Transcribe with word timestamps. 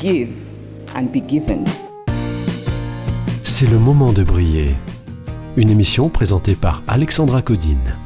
Give 0.00 0.30
and 0.96 1.12
be 1.12 1.20
given. 1.28 1.64
C'est 3.42 3.66
le 3.66 3.78
moment 3.78 4.14
de 4.14 4.24
briller. 4.24 4.70
Une 5.58 5.68
émission 5.68 6.08
présentée 6.08 6.54
par 6.54 6.82
Alexandra 6.88 7.42
Codine. 7.42 7.96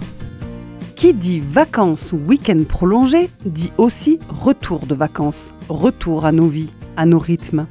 Qui 0.96 1.14
dit 1.14 1.38
vacances 1.38 2.12
ou 2.12 2.16
week-end 2.16 2.64
prolongé 2.69 3.30
dit 3.46 3.70
aussi 3.78 4.19
retour 4.28 4.86
de 4.86 4.95
vacances, 4.96 5.55
retour 5.69 6.27
à 6.27 6.33
nos 6.33 6.48
vies, 6.48 6.72
à 6.96 7.06
nos 7.06 7.20
rythmes. 7.20 7.69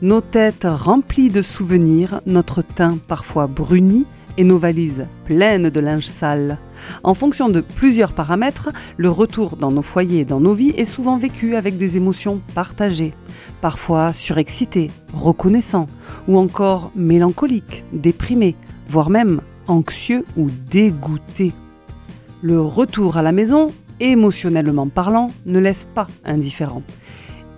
Nos 0.00 0.22
têtes 0.22 0.66
remplies 0.68 1.30
de 1.30 1.42
souvenirs, 1.42 2.20
notre 2.26 2.62
teint 2.62 2.98
parfois 3.06 3.46
bruni 3.46 4.06
et 4.38 4.42
nos 4.42 4.58
valises 4.58 5.06
pleines 5.24 5.70
de 5.70 5.78
linge 5.78 6.08
sale. 6.08 6.58
En 7.02 7.14
fonction 7.14 7.48
de 7.48 7.60
plusieurs 7.60 8.12
paramètres, 8.12 8.70
le 8.96 9.10
retour 9.10 9.56
dans 9.56 9.70
nos 9.70 9.82
foyers 9.82 10.20
et 10.20 10.24
dans 10.24 10.40
nos 10.40 10.54
vies 10.54 10.74
est 10.76 10.84
souvent 10.84 11.18
vécu 11.18 11.56
avec 11.56 11.78
des 11.78 11.96
émotions 11.96 12.40
partagées, 12.54 13.14
parfois 13.60 14.12
surexcité, 14.12 14.90
reconnaissant, 15.14 15.86
ou 16.28 16.38
encore 16.38 16.90
mélancolique, 16.94 17.84
déprimé, 17.92 18.56
voire 18.88 19.10
même 19.10 19.40
anxieux 19.68 20.24
ou 20.36 20.48
dégoûté. 20.70 21.52
Le 22.42 22.60
retour 22.60 23.16
à 23.16 23.22
la 23.22 23.32
maison, 23.32 23.68
émotionnellement 24.00 24.88
parlant, 24.88 25.30
ne 25.46 25.58
laisse 25.58 25.86
pas 25.94 26.08
indifférent. 26.24 26.82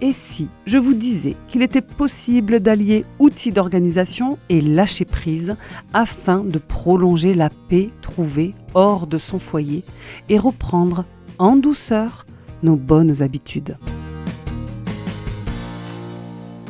Et 0.05 0.13
si 0.13 0.49
je 0.67 0.77
vous 0.77 0.93
disais 0.93 1.35
qu'il 1.49 1.63
était 1.63 1.81
possible 1.81 2.61
d'allier 2.61 3.07
outils 3.19 3.53
d'organisation 3.53 4.39
et 4.51 4.61
lâcher 4.61 5.07
prise 5.07 5.57
afin 5.95 6.45
de 6.45 6.59
prolonger 6.59 7.33
la 7.33 7.49
paix 7.49 7.89
trouvée 8.03 8.53
hors 8.75 9.07
de 9.07 9.17
son 9.17 9.39
foyer 9.39 9.83
et 10.29 10.37
reprendre 10.37 11.07
en 11.39 11.57
douceur 11.57 12.27
nos 12.63 12.77
bonnes 12.77 13.23
habitudes 13.23 13.79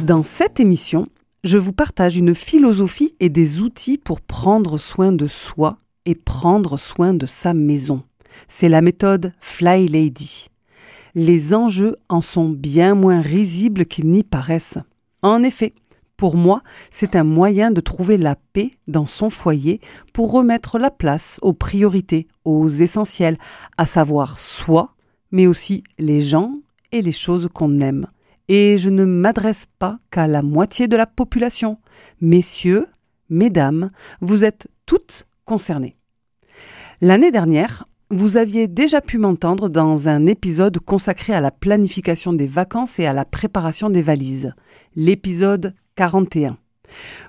Dans 0.07 0.23
cette 0.23 0.61
émission, 0.61 1.05
je 1.43 1.59
vous 1.59 1.73
partage 1.73 2.17
une 2.17 2.37
philosophie 2.37 3.17
et 3.19 3.31
des 3.31 3.61
outils 3.63 3.99
pour 3.99 4.21
prendre 4.21 4.79
soin 4.79 5.11
de 5.11 5.27
soi 5.27 5.79
et 6.07 6.15
prendre 6.15 6.77
soin 6.77 7.15
de 7.15 7.27
sa 7.27 7.53
maison. 7.53 8.05
C'est 8.47 8.69
la 8.69 8.81
méthode 8.81 9.33
Fly 9.41 9.89
Lady 9.89 10.51
les 11.15 11.55
enjeux 11.55 11.97
en 12.09 12.21
sont 12.21 12.49
bien 12.49 12.95
moins 12.95 13.21
risibles 13.21 13.87
qu'ils 13.87 14.11
n'y 14.11 14.25
paraissent. 14.25 14.79
En 15.23 15.43
effet, 15.43 15.75
pour 16.17 16.37
moi, 16.37 16.63
c'est 16.91 17.17
un 17.17 17.25
moyen 17.25 17.71
de 17.71 17.81
trouver 17.81 18.17
la 18.17 18.37
paix 18.53 18.73
dans 18.87 19.07
son 19.07 19.31
foyer 19.31 19.81
pour 20.13 20.33
remettre 20.33 20.79
la 20.79 20.91
place 20.91 21.39
aux 21.43 21.53
priorités, 21.53 22.29
aux 22.45 22.69
essentiels, 22.69 23.39
à 23.79 23.87
savoir 23.87 24.39
soi, 24.39 24.95
mais 25.33 25.47
aussi 25.47 25.83
les 25.99 26.21
gens 26.21 26.61
et 26.93 27.03
les 27.03 27.13
choses 27.13 27.49
qu'on 27.53 27.81
aime. 27.81 28.07
Et 28.49 28.79
je 28.79 28.91
ne 28.91 29.05
m'adresse 29.05 29.67
pas 29.79 29.99
qu'à 30.11 30.27
la 30.29 30.43
moitié 30.43 30.87
de 30.87 30.97
la 30.97 31.07
population. 31.07 31.79
Messieurs, 32.21 32.87
mesdames, 33.29 33.91
vous 34.21 34.45
êtes 34.45 34.69
toutes 34.87 35.27
concernées. 35.45 35.97
L'année 37.01 37.33
dernière, 37.33 37.89
vous 38.11 38.37
aviez 38.37 38.69
déjà 38.69 39.01
pu 39.01 39.19
m'entendre 39.19 39.69
dans 39.69 40.09
un 40.09 40.27
épisode 40.27 40.79
consacré 40.79 41.33
à 41.33 41.41
la 41.41 41.51
planification 41.51 42.33
des 42.33 42.47
vacances 42.47 42.99
et 42.99 43.07
à 43.07 43.13
la 43.13 43.25
préparation 43.25 43.89
des 43.91 44.03
valises, 44.03 44.53
l'épisode 44.95 45.75
41. 45.97 46.59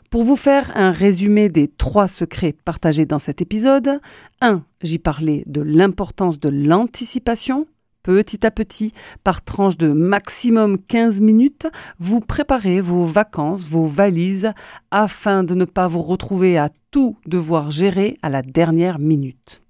Pour 0.10 0.24
vous 0.24 0.36
faire 0.36 0.72
un 0.76 0.92
résumé 0.92 1.50
des 1.50 1.68
trois 1.68 2.08
secrets 2.08 2.54
partagés 2.54 3.06
dans 3.06 3.20
cet 3.20 3.42
épisode, 3.42 4.00
1. 4.42 4.64
J'y 4.82 5.00
parlais 5.00 5.44
de 5.46 5.62
l'importance 5.62 6.40
de 6.40 6.50
l'anticipation. 6.50 7.68
Petit 8.04 8.46
à 8.46 8.52
petit, 8.52 8.94
par 9.24 9.44
tranche 9.44 9.78
de 9.78 9.88
maximum 9.88 10.78
15 10.78 11.22
minutes, 11.22 11.68
vous 12.00 12.20
préparez 12.20 12.80
vos 12.80 13.06
vacances, 13.06 13.66
vos 13.66 13.88
valises, 13.88 14.52
afin 14.92 15.44
de 15.44 15.56
ne 15.56 15.66
pas 15.66 15.88
vous 15.88 16.04
retrouver 16.04 16.58
à 16.58 16.70
tout 16.92 17.18
devoir 17.26 17.72
gérer 17.72 18.18
à 18.22 18.30
la 18.30 18.44
dernière 18.44 19.00
minute. 19.00 19.65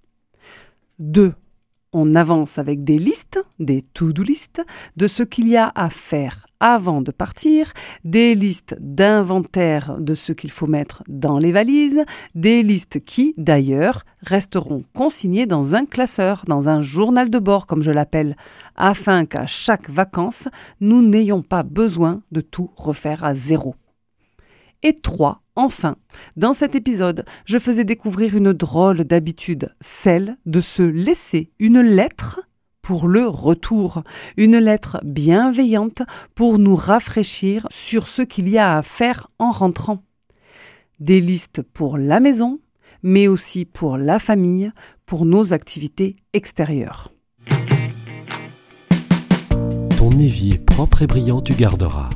2. 0.99 1.33
On 1.97 2.13
avance 2.13 2.59
avec 2.59 2.83
des 2.83 2.99
listes, 2.99 3.39
des 3.57 3.81
to-do 3.81 4.21
listes, 4.21 4.61
de 4.97 5.07
ce 5.07 5.23
qu'il 5.23 5.47
y 5.47 5.55
a 5.55 5.71
à 5.75 5.89
faire 5.89 6.45
avant 6.59 7.01
de 7.01 7.11
partir, 7.11 7.71
des 8.03 8.35
listes 8.35 8.75
d'inventaire 8.79 9.97
de 9.99 10.13
ce 10.13 10.33
qu'il 10.33 10.51
faut 10.51 10.67
mettre 10.67 11.03
dans 11.07 11.37
les 11.37 11.51
valises, 11.51 12.03
des 12.33 12.63
listes 12.63 12.99
qui, 13.05 13.33
d'ailleurs, 13.37 14.03
resteront 14.21 14.83
consignées 14.93 15.45
dans 15.45 15.75
un 15.75 15.85
classeur, 15.85 16.43
dans 16.47 16.67
un 16.67 16.81
journal 16.81 17.29
de 17.29 17.39
bord, 17.39 17.65
comme 17.65 17.83
je 17.83 17.91
l'appelle, 17.91 18.35
afin 18.75 19.25
qu'à 19.25 19.45
chaque 19.45 19.89
vacances, 19.89 20.49
nous 20.81 21.01
n'ayons 21.01 21.43
pas 21.43 21.63
besoin 21.63 22.23
de 22.31 22.41
tout 22.41 22.71
refaire 22.75 23.23
à 23.23 23.33
zéro. 23.33 23.75
Et 24.83 24.93
3. 24.93 25.44
Enfin, 25.55 25.95
dans 26.35 26.53
cet 26.53 26.75
épisode, 26.75 27.25
je 27.45 27.59
faisais 27.59 27.85
découvrir 27.85 28.35
une 28.35 28.51
drôle 28.51 29.05
d'habitude, 29.05 29.73
celle 29.79 30.37
de 30.45 30.59
se 30.59 30.83
laisser 30.83 31.51
une 31.59 31.79
lettre 31.79 32.41
pour 32.81 33.07
le 33.07 33.27
retour, 33.27 34.03
une 34.37 34.57
lettre 34.57 34.99
bienveillante 35.03 36.03
pour 36.35 36.59
nous 36.59 36.75
rafraîchir 36.75 37.67
sur 37.71 38.07
ce 38.07 38.21
qu'il 38.21 38.47
y 38.49 38.57
a 38.57 38.77
à 38.77 38.83
faire 38.83 39.27
en 39.39 39.49
rentrant. 39.49 40.03
Des 40.99 41.19
listes 41.19 41.61
pour 41.61 41.97
la 41.97 42.19
maison, 42.19 42.59
mais 43.01 43.27
aussi 43.27 43.65
pour 43.65 43.97
la 43.97 44.19
famille, 44.19 44.71
pour 45.05 45.25
nos 45.25 45.53
activités 45.53 46.15
extérieures. 46.33 47.11
Ton 49.97 50.11
évier 50.11 50.59
propre 50.59 51.01
et 51.01 51.07
brillant 51.07 51.41
tu 51.41 51.53
garderas. 51.53 52.09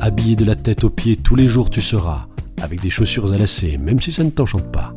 Habillé 0.00 0.36
de 0.36 0.44
la 0.44 0.54
tête 0.54 0.84
aux 0.84 0.90
pieds 0.90 1.16
tous 1.16 1.36
les 1.36 1.48
jours 1.48 1.68
tu 1.68 1.80
seras, 1.80 2.28
avec 2.62 2.80
des 2.80 2.90
chaussures 2.90 3.32
à 3.32 3.36
lacets, 3.36 3.76
même 3.76 4.00
si 4.00 4.12
ça 4.12 4.24
ne 4.24 4.30
t'enchante 4.30 4.70
pas. 4.72 4.94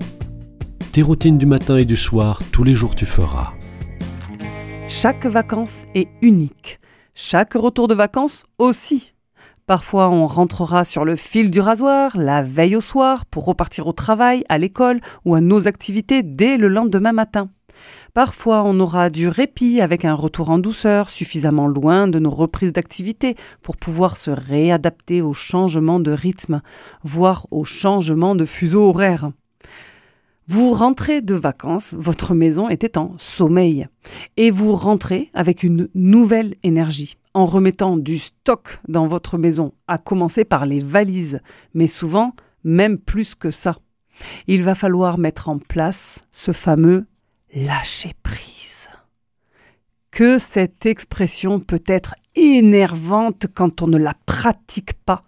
Tes 0.92 1.02
routines 1.02 1.38
du 1.38 1.46
matin 1.46 1.78
et 1.78 1.86
du 1.86 1.96
soir, 1.96 2.42
tous 2.52 2.64
les 2.64 2.74
jours 2.74 2.96
tu 2.96 3.06
feras. 3.06 3.54
Chaque 4.88 5.26
vacance 5.26 5.86
est 5.96 6.08
unique. 6.22 6.80
Chaque 7.16 7.54
retour 7.54 7.88
de 7.88 7.96
vacances 7.96 8.46
aussi. 8.60 9.14
Parfois, 9.66 10.10
on 10.10 10.28
rentrera 10.28 10.86
sur 10.86 11.06
le 11.06 11.16
fil 11.16 11.50
du 11.50 11.60
rasoir 11.60 12.16
la 12.16 12.44
veille 12.44 12.76
au 12.76 12.82
soir 12.82 13.26
pour 13.26 13.46
repartir 13.46 13.88
au 13.88 13.94
travail, 13.94 14.44
à 14.48 14.60
l'école 14.60 15.02
ou 15.26 15.34
à 15.34 15.42
nos 15.42 15.68
activités 15.68 16.22
dès 16.22 16.58
le 16.58 16.68
lendemain 16.68 17.14
matin. 17.14 17.50
Parfois, 18.16 18.64
on 18.64 18.80
aura 18.80 19.10
du 19.10 19.28
répit 19.28 19.82
avec 19.82 20.06
un 20.06 20.14
retour 20.14 20.50
en 20.50 20.58
douceur 20.58 21.10
suffisamment 21.10 21.68
loin 21.68 22.08
de 22.08 22.18
nos 22.18 22.30
reprises 22.30 22.72
d'activité 22.72 23.36
pour 23.62 23.76
pouvoir 23.76 24.16
se 24.16 24.32
réadapter 24.32 25.22
au 25.22 25.34
changement 25.34 26.00
de 26.00 26.12
rythme, 26.12 26.62
voire 27.04 27.46
au 27.52 27.66
changement 27.66 28.34
de 28.34 28.46
fuseau 28.46 28.88
horaire. 28.88 29.32
Vous 30.48 30.72
rentrez 30.72 31.22
de 31.22 31.36
vacances, 31.36 31.94
votre 31.94 32.34
maison 32.34 32.70
était 32.70 32.98
en 32.98 33.18
sommeil, 33.18 33.90
et 34.38 34.50
vous 34.50 34.78
rentrez 34.78 35.30
avec 35.34 35.62
une 35.62 35.90
nouvelle 35.94 36.56
énergie, 36.64 37.18
en 37.34 37.44
remettant 37.44 37.98
du 37.98 38.18
stock 38.18 38.80
dans 38.88 39.08
votre 39.08 39.38
maison, 39.38 39.74
à 39.90 39.98
commencer 39.98 40.46
par 40.46 40.66
les 40.66 40.80
valises, 40.80 41.42
mais 41.74 41.88
souvent 41.88 42.34
même 42.64 42.98
plus 42.98 43.36
que 43.36 43.52
ça. 43.52 43.76
Il 44.48 44.64
va 44.64 44.74
falloir 44.74 45.18
mettre 45.18 45.50
en 45.50 45.58
place 45.58 46.24
ce 46.32 46.54
fameux 46.54 47.08
lâcher 47.56 48.14
prise. 48.22 48.90
Que 50.12 50.38
cette 50.38 50.86
expression 50.86 51.60
peut 51.62 51.84
être 51.88 52.16
énervante 52.36 53.48
quand 53.56 53.82
on 53.82 53.88
ne 53.88 53.98
la 53.98 54.14
pratique 54.26 54.94
pas 54.94 55.22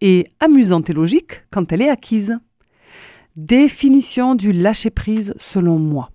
et 0.00 0.26
amusante 0.40 0.88
et 0.88 0.94
logique 0.94 1.44
quand 1.50 1.70
elle 1.70 1.82
est 1.82 1.90
acquise. 1.90 2.38
Définition 3.36 4.34
du 4.34 4.52
lâcher 4.52 4.88
prise 4.88 5.34
selon 5.36 5.78
moi. 5.78 6.10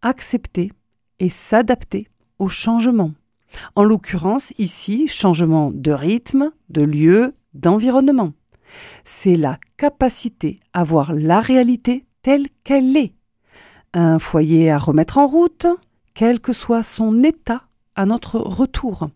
Accepter 0.00 0.72
et 1.18 1.28
s'adapter 1.28 2.08
au 2.38 2.48
changement. 2.48 3.12
En 3.76 3.84
l'occurrence, 3.84 4.54
ici, 4.56 5.06
changement 5.06 5.70
de 5.70 5.92
rythme, 5.92 6.50
de 6.70 6.82
lieu, 6.82 7.34
d'environnement. 7.52 8.32
C'est 9.04 9.36
la 9.36 9.58
capacité 9.76 10.60
à 10.72 10.82
voir 10.82 11.12
la 11.12 11.40
réalité 11.40 12.06
telle 12.22 12.46
qu'elle 12.64 12.96
est 12.96 13.12
un 13.94 14.18
foyer 14.18 14.70
à 14.70 14.78
remettre 14.78 15.18
en 15.18 15.26
route, 15.26 15.66
quel 16.14 16.40
que 16.40 16.52
soit 16.52 16.82
son 16.82 17.22
état 17.22 17.62
à 17.94 18.06
notre 18.06 18.38
retour. 18.38 19.08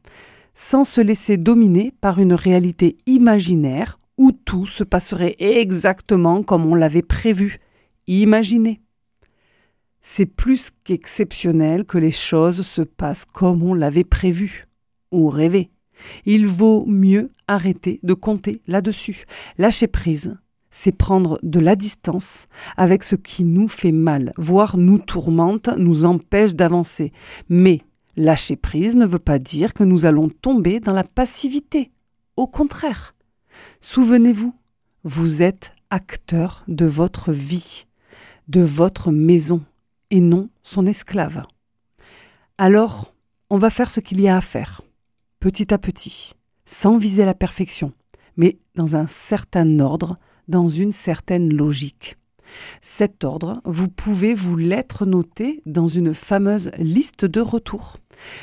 sans 0.59 0.85
se 0.85 1.03
laisser 1.03 1.37
dominer 1.37 1.93
par 2.01 2.19
une 2.19 2.33
réalité 2.33 2.97
imaginaire 3.05 3.99
où 4.17 4.33
tout 4.33 4.65
se 4.65 4.85
passerait 4.85 5.37
exactement 5.39 6.43
comme 6.43 6.65
on 6.65 6.75
l'avait 6.75 7.03
prévu. 7.03 7.59
Imaginez. 8.07 8.81
C'est 10.01 10.25
plus 10.25 10.71
qu'exceptionnel 10.85 11.85
que 11.85 11.99
les 11.99 12.11
choses 12.11 12.63
se 12.67 12.81
passent 12.81 13.27
comme 13.27 13.63
on 13.63 13.75
l'avait 13.75 14.03
prévu 14.03 14.65
ou 15.13 15.29
rêvé. 15.29 15.69
Il 16.25 16.47
vaut 16.47 16.87
mieux 16.87 17.31
arrêter 17.49 18.01
de 18.03 18.15
compter 18.15 18.63
là-dessus. 18.67 19.25
Lâcher 19.59 19.89
prise, 19.89 20.37
c'est 20.77 20.93
prendre 20.93 21.39
de 21.43 21.59
la 21.59 21.75
distance 21.75 22.49
avec 22.77 23.03
ce 23.03 23.17
qui 23.17 23.45
nous 23.45 23.67
fait 23.67 23.93
mal, 23.93 24.35
voire 24.37 24.77
nous 24.77 24.99
tourmente, 24.99 25.71
nous 25.79 26.05
empêche 26.05 26.55
d'avancer. 26.55 27.15
Mais 27.49 27.81
lâcher 28.15 28.57
prise 28.57 28.95
ne 28.95 29.07
veut 29.07 29.19
pas 29.19 29.39
dire 29.39 29.73
que 29.73 29.85
nous 29.85 30.05
allons 30.05 30.29
tomber 30.29 30.79
dans 30.79 30.93
la 30.93 31.03
passivité. 31.03 31.93
Au 32.37 32.47
contraire. 32.47 33.15
Souvenez-vous, 33.81 34.55
vous 35.03 35.43
êtes 35.43 35.73
acteur 35.89 36.63
de 36.69 36.85
votre 36.85 37.33
vie, 37.33 37.87
de 38.49 38.61
votre 38.61 39.11
maison, 39.11 39.63
et 40.11 40.21
non 40.21 40.51
son 40.61 40.87
esclave. 40.87 41.47
Alors, 42.59 43.15
on 43.49 43.57
va 43.57 43.71
faire 43.71 43.91
ce 43.91 44.01
qu'il 44.01 44.21
y 44.21 44.29
a 44.29 44.37
à 44.37 44.43
faire, 44.43 44.83
petit 45.41 45.73
à 45.73 45.79
petit, 45.79 46.35
sans 46.67 46.99
viser 46.99 47.25
la 47.25 47.35
perfection, 47.35 47.95
mais 48.37 48.59
dans 48.75 48.95
un 48.95 49.07
certain 49.07 49.81
ordre, 49.81 50.19
dans 50.49 50.69
une 50.69 50.93
certaine 50.93 51.53
logique. 51.53 52.17
Cet 52.81 53.25
ordre, 53.25 53.61
vous 53.65 53.89
pouvez 53.89 54.35
vous 54.35 54.57
l'être 54.57 55.07
noté 55.07 55.63
dans 55.67 55.87
une 55.87 56.15
fameuse 56.15 56.71
liste 56.79 57.25
de 57.25 57.41
retour. 57.41 57.97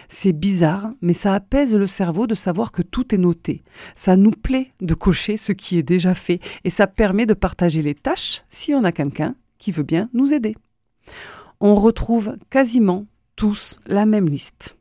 C'est 0.07 0.33
bizarre, 0.33 0.91
mais 1.01 1.13
ça 1.13 1.33
apaise 1.33 1.75
le 1.75 1.87
cerveau 1.87 2.27
de 2.27 2.35
savoir 2.35 2.71
que 2.71 2.81
tout 2.81 3.13
est 3.13 3.17
noté. 3.17 3.63
Ça 3.95 4.15
nous 4.15 4.31
plaît 4.31 4.71
de 4.81 4.93
cocher 4.93 5.37
ce 5.37 5.51
qui 5.51 5.77
est 5.77 5.83
déjà 5.83 6.13
fait 6.13 6.39
et 6.63 6.69
ça 6.69 6.87
permet 6.87 7.25
de 7.25 7.33
partager 7.33 7.81
les 7.81 7.95
tâches 7.95 8.43
si 8.49 8.73
on 8.73 8.83
a 8.83 8.91
quelqu'un 8.91 9.35
qui 9.57 9.71
veut 9.71 9.83
bien 9.83 10.09
nous 10.13 10.33
aider. 10.33 10.55
On 11.59 11.75
retrouve 11.75 12.35
quasiment 12.49 13.05
tous 13.35 13.79
la 13.87 14.05
même 14.05 14.29
liste. 14.29 14.77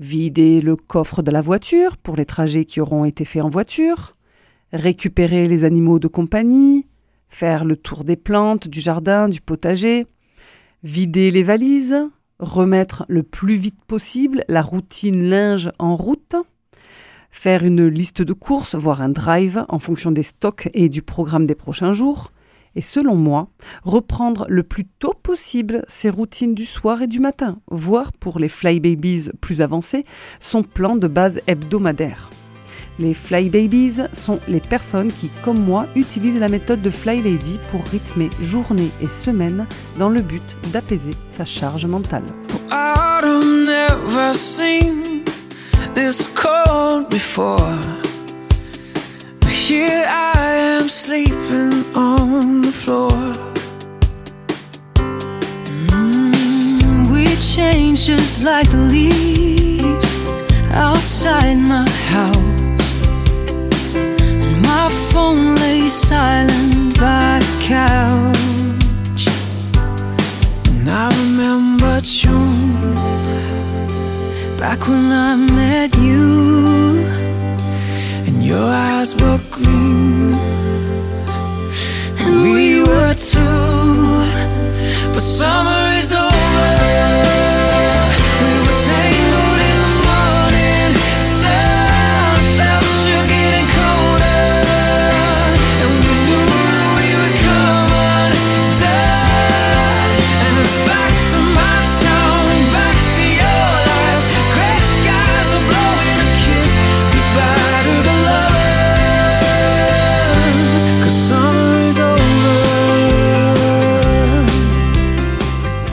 Vider 0.00 0.60
le 0.60 0.76
coffre 0.76 1.22
de 1.22 1.30
la 1.30 1.42
voiture 1.42 1.96
pour 1.96 2.16
les 2.16 2.24
trajets 2.24 2.64
qui 2.64 2.80
auront 2.80 3.04
été 3.04 3.24
faits 3.24 3.42
en 3.42 3.48
voiture, 3.48 4.16
récupérer 4.72 5.46
les 5.48 5.64
animaux 5.64 5.98
de 5.98 6.08
compagnie, 6.08 6.86
faire 7.28 7.64
le 7.64 7.76
tour 7.76 8.04
des 8.04 8.16
plantes, 8.16 8.68
du 8.68 8.80
jardin, 8.80 9.28
du 9.28 9.40
potager, 9.40 10.06
vider 10.82 11.30
les 11.30 11.42
valises, 11.42 11.96
remettre 12.38 13.04
le 13.08 13.22
plus 13.22 13.56
vite 13.56 13.82
possible 13.86 14.44
la 14.48 14.62
routine 14.62 15.28
linge 15.28 15.70
en 15.78 15.96
route, 15.96 16.36
faire 17.30 17.64
une 17.64 17.86
liste 17.86 18.22
de 18.22 18.32
courses, 18.32 18.74
voire 18.74 19.02
un 19.02 19.08
drive 19.08 19.64
en 19.68 19.78
fonction 19.78 20.10
des 20.10 20.22
stocks 20.22 20.70
et 20.74 20.88
du 20.88 21.02
programme 21.02 21.46
des 21.46 21.54
prochains 21.54 21.92
jours, 21.92 22.32
et 22.74 22.80
selon 22.80 23.16
moi, 23.16 23.48
reprendre 23.82 24.46
le 24.48 24.62
plus 24.62 24.84
tôt 24.84 25.14
possible 25.14 25.84
ses 25.88 26.10
routines 26.10 26.54
du 26.54 26.64
soir 26.64 27.02
et 27.02 27.06
du 27.06 27.18
matin, 27.18 27.60
voire 27.70 28.12
pour 28.12 28.38
les 28.38 28.48
fly 28.48 28.78
babies 28.78 29.30
plus 29.40 29.62
avancés, 29.62 30.04
son 30.38 30.62
plan 30.62 30.94
de 30.94 31.08
base 31.08 31.40
hebdomadaire. 31.46 32.30
Les 32.98 33.14
Fly 33.14 33.48
Babies 33.48 34.00
sont 34.12 34.40
les 34.48 34.60
personnes 34.60 35.12
qui, 35.12 35.30
comme 35.44 35.60
moi, 35.60 35.86
utilisent 35.94 36.38
la 36.38 36.48
méthode 36.48 36.82
de 36.82 36.90
Fly 36.90 37.22
Lady 37.22 37.58
pour 37.70 37.84
rythmer 37.84 38.28
journée 38.40 38.90
et 39.00 39.08
semaine 39.08 39.66
dans 39.98 40.08
le 40.08 40.20
but 40.20 40.56
d'apaiser 40.72 41.12
sa 41.28 41.44
charge 41.44 41.86
mentale. 41.86 42.24
When 74.88 75.12
I 75.12 75.36
met 75.60 75.90
you, 75.98 77.04
and 78.26 78.42
your 78.42 78.68
eyes 78.88 79.14
were 79.20 79.40
green, 79.50 80.32
and 82.22 82.34
we 82.42 82.82
were 82.88 83.14
two. 83.14 84.08
But 85.12 85.24
summer 85.38 85.77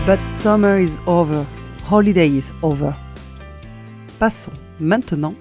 But 0.06 0.20
summer 0.20 0.78
is 0.78 1.00
over, 1.08 1.44
holiday 1.90 2.28
is 2.28 2.52
over. 2.62 2.94
Passons 4.20 4.52
maintenant 4.80 5.34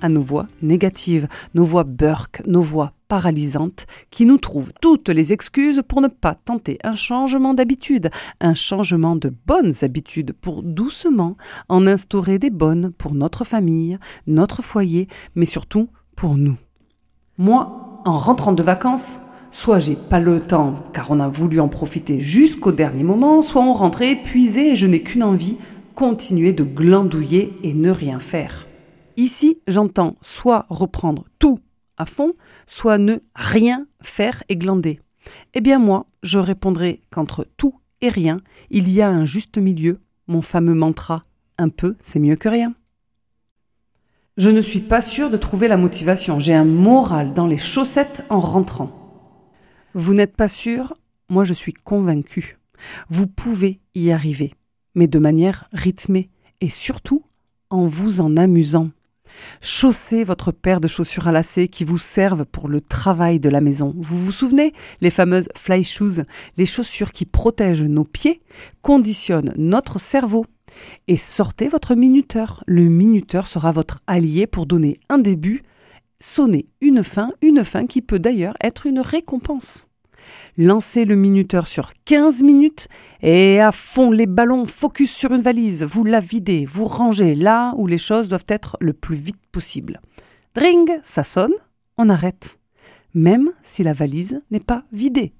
à 0.00 0.08
nos 0.08 0.20
voix 0.20 0.46
négatives, 0.62 1.26
nos 1.54 1.64
voix 1.64 1.82
burk, 1.82 2.40
nos 2.46 2.62
voix 2.62 2.92
paralysantes, 3.08 3.86
qui 4.12 4.24
nous 4.24 4.38
trouvent 4.38 4.72
toutes 4.80 5.08
les 5.08 5.32
excuses 5.32 5.82
pour 5.88 6.00
ne 6.00 6.06
pas 6.06 6.36
tenter 6.36 6.78
un 6.84 6.94
changement 6.94 7.54
d'habitude, 7.54 8.10
un 8.40 8.54
changement 8.54 9.16
de 9.16 9.34
bonnes 9.48 9.74
habitudes 9.82 10.32
pour 10.40 10.62
doucement 10.62 11.36
en 11.68 11.84
instaurer 11.88 12.38
des 12.38 12.50
bonnes 12.50 12.92
pour 12.92 13.14
notre 13.14 13.42
famille, 13.42 13.98
notre 14.28 14.62
foyer, 14.62 15.08
mais 15.34 15.46
surtout 15.46 15.88
pour 16.14 16.36
nous. 16.36 16.56
Moi, 17.36 18.00
en 18.04 18.16
rentrant 18.16 18.52
de 18.52 18.62
vacances, 18.62 19.18
soit 19.54 19.78
j'ai 19.78 19.94
pas 19.94 20.18
le 20.18 20.40
temps 20.40 20.84
car 20.92 21.12
on 21.12 21.20
a 21.20 21.28
voulu 21.28 21.60
en 21.60 21.68
profiter 21.68 22.20
jusqu'au 22.20 22.72
dernier 22.72 23.04
moment, 23.04 23.40
soit 23.40 23.62
on 23.62 23.72
rentrait 23.72 24.10
épuisé 24.10 24.72
et 24.72 24.76
je 24.76 24.88
n'ai 24.88 25.00
qu'une 25.00 25.22
envie, 25.22 25.56
continuer 25.94 26.52
de 26.52 26.64
glandouiller 26.64 27.52
et 27.62 27.72
ne 27.72 27.92
rien 27.92 28.18
faire. 28.18 28.66
Ici, 29.16 29.60
j'entends 29.68 30.16
soit 30.20 30.66
reprendre 30.70 31.26
tout 31.38 31.60
à 31.96 32.04
fond, 32.04 32.32
soit 32.66 32.98
ne 32.98 33.18
rien 33.36 33.86
faire 34.02 34.42
et 34.48 34.56
glander. 34.56 34.98
Eh 35.54 35.60
bien 35.60 35.78
moi, 35.78 36.06
je 36.24 36.40
répondrai 36.40 37.00
qu'entre 37.12 37.46
tout 37.56 37.76
et 38.00 38.08
rien, 38.08 38.40
il 38.70 38.90
y 38.90 39.02
a 39.02 39.08
un 39.08 39.24
juste 39.24 39.56
milieu, 39.56 40.00
mon 40.26 40.42
fameux 40.42 40.74
mantra 40.74 41.22
un 41.58 41.68
peu, 41.68 41.94
c'est 42.02 42.18
mieux 42.18 42.36
que 42.36 42.48
rien. 42.48 42.74
Je 44.36 44.50
ne 44.50 44.62
suis 44.62 44.80
pas 44.80 45.00
sûre 45.00 45.30
de 45.30 45.36
trouver 45.36 45.68
la 45.68 45.76
motivation. 45.76 46.40
J'ai 46.40 46.54
un 46.54 46.64
moral 46.64 47.34
dans 47.34 47.46
les 47.46 47.56
chaussettes 47.56 48.24
en 48.30 48.40
rentrant. 48.40 49.03
Vous 49.94 50.12
n'êtes 50.12 50.36
pas 50.36 50.48
sûr? 50.48 50.94
Moi, 51.28 51.44
je 51.44 51.54
suis 51.54 51.72
convaincue. 51.72 52.58
Vous 53.08 53.28
pouvez 53.28 53.80
y 53.94 54.10
arriver, 54.10 54.52
mais 54.96 55.06
de 55.06 55.20
manière 55.20 55.68
rythmée 55.72 56.30
et 56.60 56.68
surtout 56.68 57.22
en 57.70 57.86
vous 57.86 58.20
en 58.20 58.36
amusant. 58.36 58.90
Chaussez 59.60 60.24
votre 60.24 60.50
paire 60.50 60.80
de 60.80 60.88
chaussures 60.88 61.28
à 61.28 61.32
lacets 61.32 61.68
qui 61.68 61.84
vous 61.84 61.98
servent 61.98 62.44
pour 62.44 62.68
le 62.68 62.80
travail 62.80 63.38
de 63.38 63.48
la 63.48 63.60
maison. 63.60 63.94
Vous 63.96 64.18
vous 64.18 64.32
souvenez 64.32 64.72
Les 65.00 65.10
fameuses 65.10 65.48
fly 65.56 65.84
shoes, 65.84 66.24
les 66.56 66.66
chaussures 66.66 67.12
qui 67.12 67.24
protègent 67.24 67.82
nos 67.82 68.04
pieds, 68.04 68.42
conditionnent 68.82 69.54
notre 69.56 70.00
cerveau. 70.00 70.44
Et 71.06 71.16
sortez 71.16 71.68
votre 71.68 71.94
minuteur. 71.94 72.64
Le 72.66 72.84
minuteur 72.88 73.46
sera 73.46 73.70
votre 73.70 74.00
allié 74.08 74.48
pour 74.48 74.66
donner 74.66 74.98
un 75.08 75.18
début, 75.18 75.62
sonner 76.24 76.66
une 76.80 77.04
fin, 77.04 77.30
une 77.42 77.64
fin 77.64 77.86
qui 77.86 78.02
peut 78.02 78.18
d'ailleurs 78.18 78.56
être 78.62 78.86
une 78.86 79.00
récompense. 79.00 79.86
Lancez 80.56 81.04
le 81.04 81.16
minuteur 81.16 81.66
sur 81.66 81.92
15 82.04 82.42
minutes 82.42 82.88
et 83.22 83.60
à 83.60 83.72
fond 83.72 84.10
les 84.10 84.26
ballons, 84.26 84.66
focus 84.66 85.12
sur 85.12 85.32
une 85.32 85.42
valise, 85.42 85.84
vous 85.84 86.04
la 86.04 86.20
videz, 86.20 86.64
vous 86.64 86.86
rangez 86.86 87.34
là 87.34 87.74
où 87.76 87.86
les 87.86 87.98
choses 87.98 88.28
doivent 88.28 88.46
être 88.48 88.76
le 88.80 88.92
plus 88.92 89.16
vite 89.16 89.40
possible. 89.52 90.00
Dring, 90.54 90.88
ça 91.02 91.24
sonne, 91.24 91.54
on 91.98 92.08
arrête. 92.08 92.58
Même 93.14 93.50
si 93.62 93.82
la 93.82 93.92
valise 93.92 94.40
n'est 94.50 94.60
pas 94.60 94.84
vidée. 94.92 95.34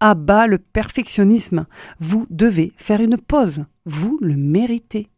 À 0.00 0.14
bas 0.14 0.46
le 0.46 0.58
perfectionnisme, 0.58 1.66
vous 2.00 2.26
devez 2.30 2.72
faire 2.76 3.00
une 3.00 3.18
pause, 3.18 3.64
vous 3.84 4.18
le 4.20 4.36
méritez. 4.36 5.08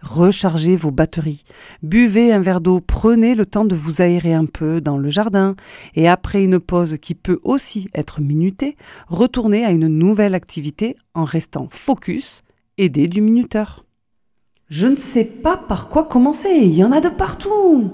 Rechargez 0.00 0.76
vos 0.76 0.90
batteries, 0.90 1.44
buvez 1.82 2.32
un 2.32 2.40
verre 2.40 2.60
d'eau, 2.60 2.80
prenez 2.80 3.34
le 3.34 3.46
temps 3.46 3.64
de 3.64 3.74
vous 3.74 4.00
aérer 4.00 4.34
un 4.34 4.46
peu 4.46 4.80
dans 4.80 4.98
le 4.98 5.08
jardin 5.08 5.56
et 5.94 6.08
après 6.08 6.42
une 6.42 6.58
pause 6.58 6.98
qui 7.00 7.14
peut 7.14 7.40
aussi 7.42 7.88
être 7.94 8.20
minutée, 8.20 8.76
retournez 9.08 9.64
à 9.64 9.70
une 9.70 9.88
nouvelle 9.88 10.34
activité 10.34 10.96
en 11.14 11.24
restant 11.24 11.68
focus, 11.70 12.42
aidé 12.78 13.08
du 13.08 13.20
minuteur. 13.20 13.84
Je 14.68 14.86
ne 14.86 14.96
sais 14.96 15.24
pas 15.24 15.56
par 15.56 15.88
quoi 15.88 16.04
commencer, 16.04 16.50
il 16.50 16.74
y 16.74 16.84
en 16.84 16.92
a 16.92 17.00
de 17.00 17.08
partout. 17.08 17.92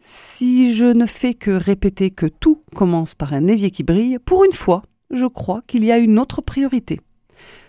Si 0.00 0.72
je 0.74 0.86
ne 0.86 1.06
fais 1.06 1.34
que 1.34 1.50
répéter 1.50 2.10
que 2.10 2.26
tout 2.26 2.62
commence 2.74 3.14
par 3.14 3.34
un 3.34 3.46
évier 3.46 3.70
qui 3.70 3.82
brille, 3.82 4.18
pour 4.24 4.44
une 4.44 4.52
fois, 4.52 4.82
je 5.10 5.26
crois 5.26 5.62
qu'il 5.66 5.84
y 5.84 5.92
a 5.92 5.98
une 5.98 6.18
autre 6.18 6.40
priorité. 6.40 7.00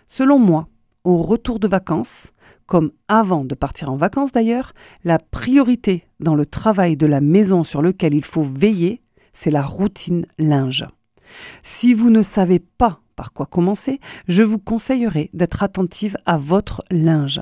Selon 0.08 0.40
moi, 0.40 0.68
au 1.04 1.18
retour 1.18 1.60
de 1.60 1.68
vacances, 1.68 2.32
comme 2.70 2.92
avant 3.08 3.44
de 3.44 3.56
partir 3.56 3.92
en 3.92 3.98
vacances 3.98 4.32
d'ailleurs, 4.32 4.74
la 5.04 5.18
priorité 5.18 6.06
dans 6.20 6.36
le 6.36 6.46
travail 6.46 6.96
de 6.96 7.08
la 7.08 7.20
maison 7.20 7.64
sur 7.64 7.82
lequel 7.82 8.14
il 8.14 8.24
faut 8.24 8.44
veiller, 8.44 9.02
c'est 9.34 9.50
la 9.50 9.64
routine 9.64 10.28
linge. 10.38 10.86
Si 11.64 11.94
vous 11.94 12.12
ne 12.12 12.22
savez 12.22 12.60
pas 12.60 13.02
par 13.16 13.34
quoi 13.34 13.48
commencer, 13.48 14.00
je 14.28 14.44
vous 14.44 14.60
conseillerais 14.60 15.32
d'être 15.34 15.64
attentive 15.64 16.16
à 16.26 16.38
votre 16.38 16.84
linge. 16.92 17.42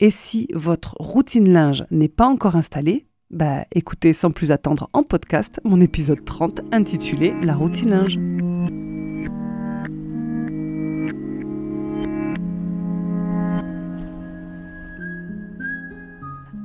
Et 0.00 0.10
si 0.10 0.48
votre 0.54 0.94
routine 1.00 1.52
linge 1.52 1.84
n'est 1.90 2.08
pas 2.08 2.26
encore 2.26 2.56
installée, 2.56 3.06
bah 3.30 3.64
écoutez 3.74 4.12
sans 4.12 4.30
plus 4.30 4.52
attendre 4.52 4.88
en 4.92 5.02
podcast 5.02 5.60
mon 5.64 5.80
épisode 5.80 6.24
30 6.24 6.60
intitulé 6.72 7.34
La 7.42 7.54
routine 7.54 7.90
linge. 7.90 8.47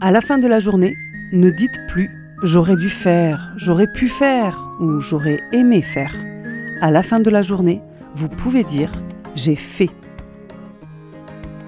À 0.05 0.11
la 0.11 0.19
fin 0.19 0.37
de 0.37 0.49
la 0.49 0.59
journée, 0.59 0.97
ne 1.31 1.49
dites 1.49 1.79
plus 1.87 2.09
j'aurais 2.43 2.75
dû 2.75 2.89
faire, 2.89 3.53
j'aurais 3.55 3.87
pu 3.87 4.09
faire 4.09 4.67
ou 4.81 4.99
j'aurais 4.99 5.39
aimé 5.53 5.81
faire. 5.81 6.13
À 6.81 6.91
la 6.91 7.03
fin 7.03 7.21
de 7.21 7.29
la 7.29 7.41
journée, 7.41 7.79
vous 8.13 8.27
pouvez 8.27 8.65
dire 8.65 8.91
j'ai 9.33 9.55
fait. 9.55 9.89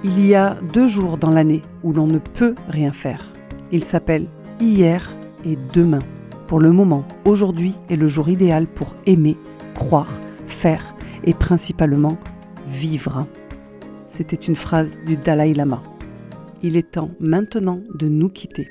Il 0.04 0.26
y 0.26 0.36
a 0.36 0.58
deux 0.74 0.90
jours 0.90 1.18
dans 1.18 1.30
l'année 1.30 1.64
où 1.82 1.94
l'on 1.94 2.08
ne 2.08 2.18
peut 2.18 2.56
rien 2.68 2.92
faire. 2.92 3.26
Ils 3.72 3.86
s'appellent 3.86 4.28
hier 4.60 5.16
et 5.46 5.58
demain. 5.72 6.00
Pour 6.48 6.60
le 6.60 6.74
moment, 6.74 7.06
aujourd'hui 7.24 7.74
est 7.90 7.96
le 7.96 8.08
jour 8.08 8.28
idéal 8.28 8.68
pour 8.68 8.96
aimer, 9.06 9.38
croire, 9.76 10.12
faire 10.46 10.94
et 11.24 11.34
principalement 11.34 12.18
vivre. 12.68 13.28
C'était 14.10 14.36
une 14.36 14.58
phrase 14.58 14.92
du 15.06 15.16
Dalai 15.16 15.54
Lama. 15.54 15.82
Il 16.64 16.78
est 16.78 16.92
temps 16.92 17.12
maintenant 17.20 17.82
de 17.94 18.08
nous 18.08 18.30
quitter. 18.30 18.70